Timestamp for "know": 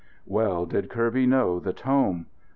1.27-1.59